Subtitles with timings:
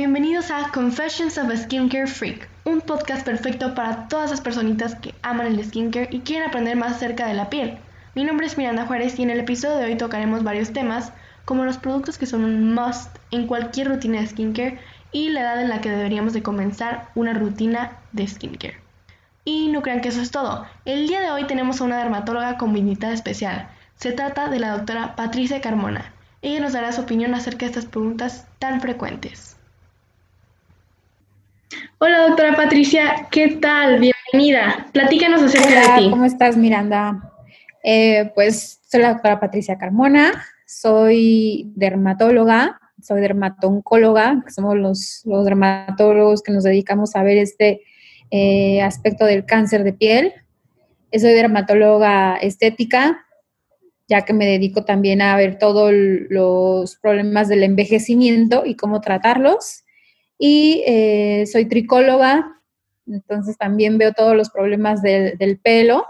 [0.00, 5.14] bienvenidos a Confessions of a Skincare Freak, un podcast perfecto para todas las personitas que
[5.20, 7.76] aman el skincare y quieren aprender más acerca de la piel.
[8.14, 11.12] Mi nombre es Miranda Juárez y en el episodio de hoy tocaremos varios temas,
[11.44, 14.78] como los productos que son un must en cualquier rutina de skincare
[15.12, 18.78] y la edad en la que deberíamos de comenzar una rutina de skincare.
[19.44, 20.64] Y no crean que eso es todo.
[20.86, 23.68] El día de hoy tenemos a una dermatóloga como invitada especial.
[23.96, 26.14] Se trata de la doctora Patricia Carmona.
[26.40, 29.59] Ella nos dará su opinión acerca de estas preguntas tan frecuentes.
[32.02, 34.00] Hola, doctora Patricia, ¿qué tal?
[34.00, 34.86] Bienvenida.
[34.90, 36.08] Platícanos acerca de ti.
[36.08, 37.30] ¿Cómo estás, Miranda?
[37.84, 46.42] Eh, pues soy la doctora Patricia Carmona, soy dermatóloga, soy dermatooncóloga, somos los, los dermatólogos
[46.42, 47.82] que nos dedicamos a ver este
[48.30, 50.32] eh, aspecto del cáncer de piel.
[51.12, 53.26] Soy dermatóloga estética,
[54.08, 59.84] ya que me dedico también a ver todos los problemas del envejecimiento y cómo tratarlos.
[60.42, 62.62] Y eh, soy tricóloga,
[63.06, 66.06] entonces también veo todos los problemas del, pelo.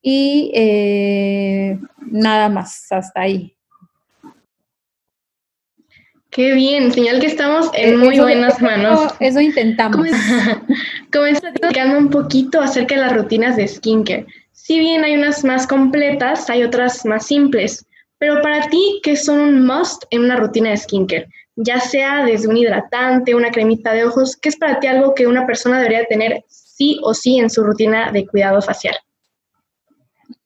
[0.00, 3.54] Y eh, nada más, hasta ahí.
[6.30, 9.12] Qué bien, señal que estamos en muy buenas manos.
[9.20, 10.06] Eso, intentamos.
[11.12, 14.26] Comencé platicando un poquito acerca de las rutinas de skincare.
[14.52, 17.84] Si bien hay unas más completas, hay otras más simples.
[18.16, 21.28] Pero para ti, ¿qué son un must en una rutina de skincare?
[21.56, 25.26] Ya sea desde un hidratante, una cremita de ojos, ¿qué es para ti algo que
[25.26, 28.96] una persona debería tener sí o sí en su rutina de cuidado facial?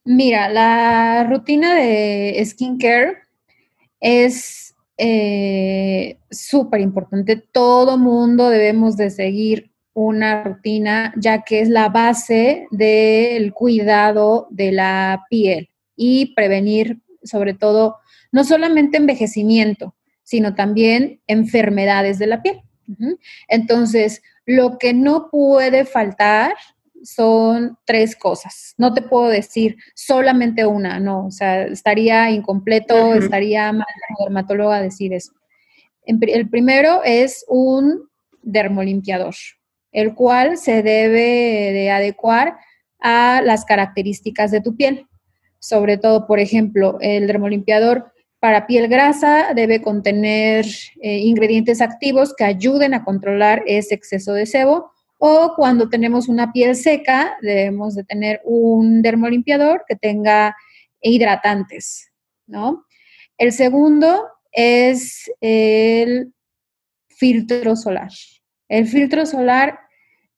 [0.04, 3.18] Mira, la rutina de skincare
[4.00, 7.36] es eh, súper importante.
[7.36, 14.72] Todo mundo debemos de seguir una rutina, ya que es la base del cuidado de
[14.72, 17.96] la piel y prevenir, sobre todo,
[18.32, 22.60] no solamente envejecimiento, sino también enfermedades de la piel.
[23.48, 26.54] Entonces, lo que no puede faltar
[27.02, 28.74] son tres cosas.
[28.78, 34.80] No te puedo decir solamente una, no, o sea, estaría incompleto, estaría mal como dermatóloga
[34.80, 35.32] decir eso.
[36.06, 38.08] El primero es un
[38.42, 39.34] dermolimpiador
[39.94, 42.58] el cual se debe de adecuar
[43.00, 45.06] a las características de tu piel.
[45.60, 48.12] Sobre todo, por ejemplo, el dermolimpiador
[48.44, 50.66] para piel grasa debe contener
[51.00, 56.52] eh, ingredientes activos que ayuden a controlar ese exceso de sebo o cuando tenemos una
[56.52, 60.54] piel seca debemos de tener un dermolimpiador que tenga
[61.00, 62.12] hidratantes,
[62.46, 62.84] ¿no?
[63.38, 66.34] El segundo es el
[67.08, 68.10] filtro solar.
[68.68, 69.78] El filtro solar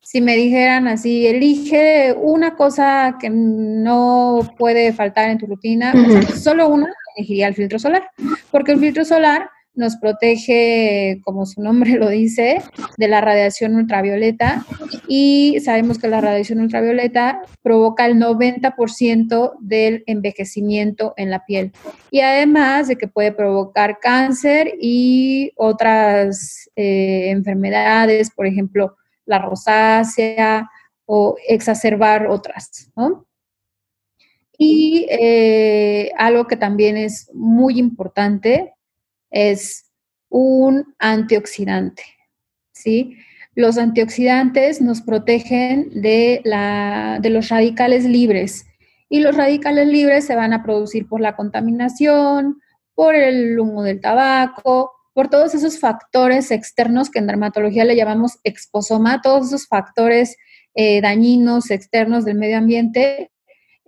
[0.00, 5.92] si me dijeran así, elige una cosa que no puede faltar en tu rutina,
[6.36, 8.10] solo una, elegiría el filtro solar,
[8.50, 12.62] porque el filtro solar nos protege, como su nombre lo dice,
[12.96, 14.64] de la radiación ultravioleta
[15.06, 21.72] y sabemos que la radiación ultravioleta provoca el 90% del envejecimiento en la piel
[22.10, 30.70] y además de que puede provocar cáncer y otras eh, enfermedades, por ejemplo, la rosácea
[31.04, 33.25] o exacerbar otras, ¿no?
[34.58, 38.74] Y eh, algo que también es muy importante
[39.30, 39.90] es
[40.28, 42.02] un antioxidante,
[42.72, 43.16] ¿sí?
[43.54, 48.66] Los antioxidantes nos protegen de, la, de los radicales libres
[49.08, 52.60] y los radicales libres se van a producir por la contaminación,
[52.94, 58.38] por el humo del tabaco, por todos esos factores externos que en dermatología le llamamos
[58.44, 60.36] exposoma, todos esos factores
[60.74, 63.30] eh, dañinos externos del medio ambiente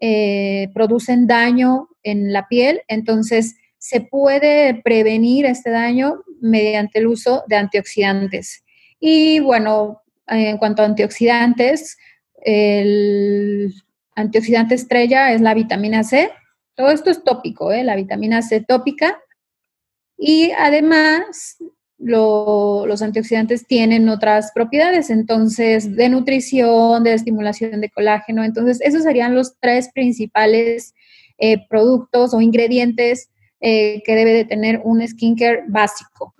[0.01, 7.45] eh, producen daño en la piel, entonces se puede prevenir este daño mediante el uso
[7.49, 8.65] de antioxidantes.
[9.01, 11.97] Y bueno, en cuanto a antioxidantes,
[12.43, 13.73] el
[14.15, 16.31] antioxidante estrella es la vitamina C.
[16.75, 17.83] Todo esto es tópico, ¿eh?
[17.85, 19.19] la vitamina C tópica
[20.19, 21.59] y además,
[21.99, 28.45] los antioxidantes tienen otras propiedades, entonces, de nutrición, de estimulación de colágeno.
[28.45, 30.95] Entonces, esos serían los tres principales
[31.39, 33.31] eh, productos o ingredientes
[33.61, 36.35] eh, que debe de tener un skincare básico.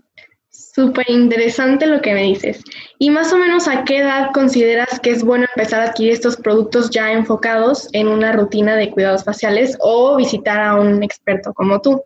[0.49, 2.63] Súper interesante lo que me dices.
[3.01, 6.37] ¿Y más o menos a qué edad consideras que es bueno empezar a adquirir estos
[6.37, 11.81] productos ya enfocados en una rutina de cuidados faciales o visitar a un experto como
[11.81, 12.01] tú?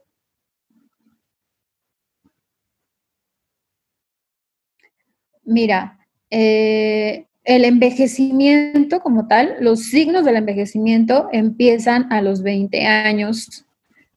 [5.44, 5.98] Mira,
[6.30, 13.64] eh, el envejecimiento como tal, los signos del envejecimiento empiezan a los 20 años,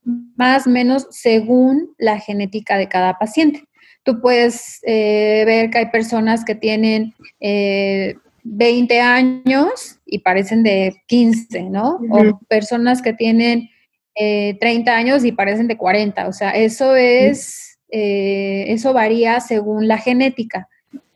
[0.03, 3.63] más o menos según la genética de cada paciente.
[4.03, 7.15] tú puedes eh, ver que hay personas que tienen
[8.43, 11.99] 20 años y parecen de 15, ¿no?
[12.11, 13.69] O personas que tienen
[14.13, 16.27] 30 años y parecen de 40.
[16.27, 20.69] O sea, eso es, eso varía según la genética.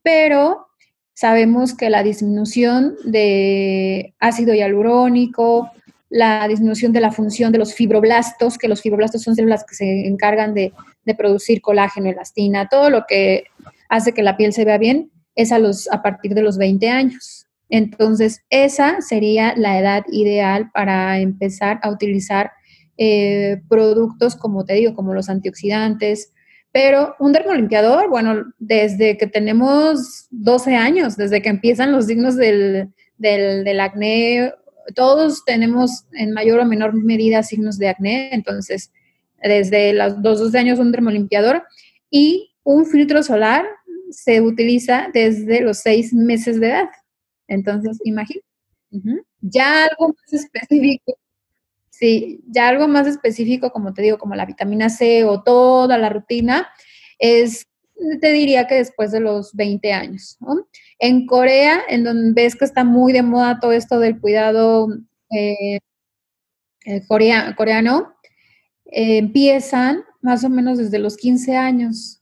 [0.04, 0.68] Pero
[1.14, 5.72] sabemos que la disminución de ácido hialurónico,
[6.10, 10.08] la disminución de la función de los fibroblastos, que los fibroblastos son células que se
[10.08, 10.74] encargan de,
[11.18, 13.46] producir colágeno, elastina, todo lo que
[13.90, 16.88] hace que la piel se vea bien, es a, los, a partir de los 20
[16.90, 17.48] años.
[17.68, 22.52] Entonces, esa sería la edad ideal para empezar a utilizar
[22.98, 26.32] eh, productos, como te digo, como los antioxidantes,
[26.72, 32.90] pero un dermolimpiador, bueno, desde que tenemos 12 años, desde que empiezan los signos del,
[33.18, 34.54] del, acné,
[34.96, 38.92] todos tenemos en mayor o menor medida signos de acné, entonces
[39.42, 41.64] desde los 12 años un dermolimpiador
[42.10, 43.66] y un filtro solar
[44.12, 46.90] se utiliza desde los 6 meses de edad.
[47.48, 48.46] Entonces, imagínate.
[49.42, 51.19] Ya algo más específico
[52.00, 56.08] Sí, ya algo más específico, como te digo, como la vitamina C o toda la
[56.08, 56.70] rutina,
[57.18, 57.68] es,
[58.22, 60.38] te diría que después de los 20 años.
[60.98, 64.88] En Corea, en donde ves que está muy de moda todo esto del cuidado
[65.30, 65.80] eh,
[67.58, 68.16] coreano,
[68.86, 72.19] eh, empiezan más o menos desde los 15 años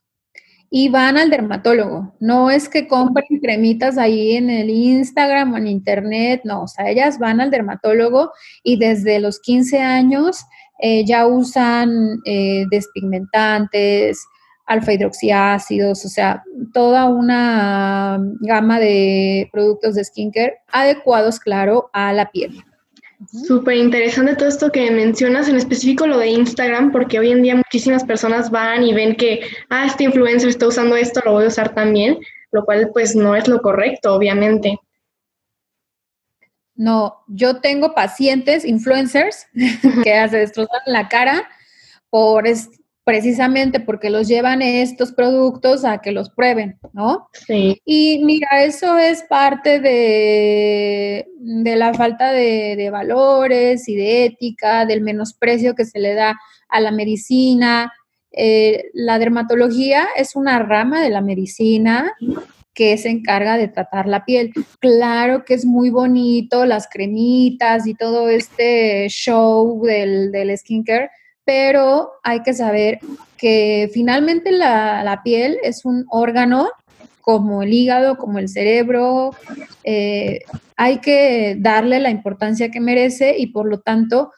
[0.70, 2.14] y van al dermatólogo.
[2.20, 6.90] No es que compren cremitas ahí en el Instagram o en internet, no, o sea,
[6.90, 8.32] ellas van al dermatólogo
[8.64, 10.46] y desde los 15 años
[10.80, 14.26] eh, ya usan eh, despigmentantes,
[14.66, 16.44] alfa hidroxiácidos, o sea,
[16.74, 22.64] toda una gama de productos de skincare adecuados, claro, a la piel.
[23.26, 27.56] Súper interesante todo esto que mencionas, en específico lo de Instagram, porque hoy en día
[27.56, 31.48] muchísimas personas van y ven que, ah, este influencer está usando esto, lo voy a
[31.48, 32.20] usar también,
[32.52, 34.80] lo cual pues no es lo correcto, obviamente.
[36.76, 39.48] No, yo tengo pacientes, influencers,
[40.04, 41.50] que se destrozan la cara
[42.12, 42.48] por,
[43.08, 47.30] precisamente porque los llevan estos productos a que los prueben, ¿no?
[47.32, 47.82] Sí.
[47.86, 55.00] Y mira, eso es parte de, de la falta de, valores y de ética, del
[55.00, 56.38] menosprecio que se le da
[56.68, 57.94] a la medicina.
[58.34, 62.14] Eh, la dermatología es una rama de la medicina
[62.74, 64.52] que se encarga de tratar la piel.
[64.82, 71.10] Claro que es muy bonito las cremitas y todo este show del, del skincare,
[71.48, 73.00] pero hay que saber
[73.38, 76.70] que finalmente la, piel es un órgano
[77.22, 79.32] como el hígado, como el cerebro,
[79.86, 80.42] eh,
[80.76, 84.34] hay que darle la importancia que merece y por lo tanto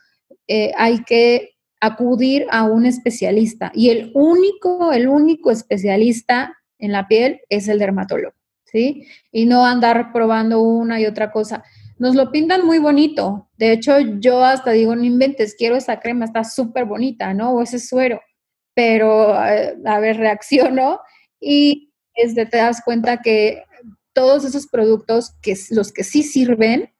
[0.48, 3.72] eh, hay que acudir a un especialista.
[3.74, 8.36] Y el único, el único especialista en la piel es el dermatólogo,
[8.66, 9.08] ¿sí?
[9.32, 11.64] Y no andar probando una y otra cosa
[12.00, 13.50] nos lo pintan muy bonito.
[13.57, 17.51] De hecho, yo hasta digo, no inventes, quiero esa crema, está súper bonita, ¿no?
[17.51, 18.22] O ese suero.
[18.74, 21.00] Pero, eh, a ver, reacciono
[21.40, 23.63] y te das cuenta que
[24.13, 26.94] todos esos productos, que los que sí sirven,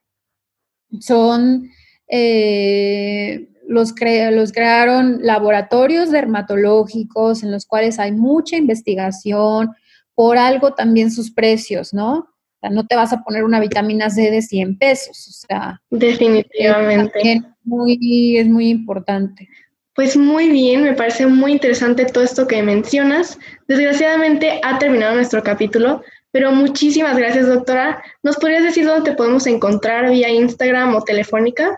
[1.00, 1.70] son,
[2.08, 3.94] eh, los,
[4.32, 9.72] los crearon laboratorios dermatológicos en los cuales hay mucha investigación,
[10.14, 12.28] por algo también sus precios, ¿no?
[12.60, 15.28] O sea, no te vas a poner una vitamina C de 100 pesos.
[15.30, 17.20] O sea, definitivamente.
[17.24, 19.48] Es muy, es muy importante.
[19.96, 23.40] Pues muy bien, me parece muy interesante todo esto que mencionas.
[23.68, 28.02] Desgraciadamente ha terminado nuestro capítulo, pero muchísimas gracias, doctora.
[28.24, 31.78] ¿Nos podrías decir dónde te podemos encontrar vía Instagram o telefónica?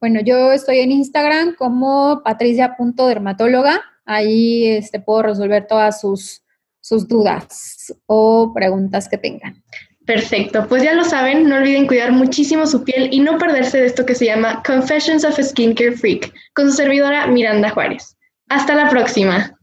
[0.00, 3.80] Bueno, yo estoy en Instagram como patricia.dermatóloga.
[4.04, 6.43] Ahí este, puedo resolver todas sus
[6.84, 9.62] sus dudas o preguntas que tengan.
[10.04, 13.86] Perfecto, pues ya lo saben, no olviden cuidar muchísimo su piel y no perderse de
[13.86, 18.18] esto que se llama Confessions of a Skincare Freak con su servidora Miranda Juárez.
[18.50, 19.58] Hasta la próxima.